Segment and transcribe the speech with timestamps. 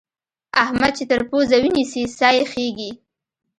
[0.63, 2.91] احمد چې تر پزه ونيسې؛ سا يې خېږي.